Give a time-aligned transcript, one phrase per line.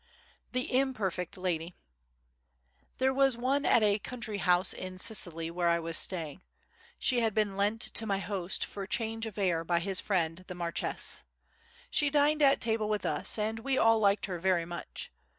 [0.53, 1.75] The Imperfect Lady
[2.97, 6.41] There was one at a country house in Sicily where I was staying.
[6.97, 10.55] She had been lent to my host for change of air by his friend the
[10.55, 11.21] marchese.
[11.91, 15.11] She dined at table with us and we all liked her very much.